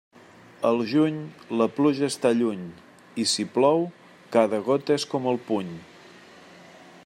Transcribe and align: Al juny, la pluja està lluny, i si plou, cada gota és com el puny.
Al 0.69 0.79
juny, 0.93 1.17
la 1.61 1.67
pluja 1.75 2.07
està 2.13 2.31
lluny, 2.39 2.63
i 3.23 3.27
si 3.33 3.45
plou, 3.59 3.85
cada 4.37 4.63
gota 4.71 4.97
és 5.01 5.09
com 5.15 5.29
el 5.35 5.41
puny. 5.51 5.71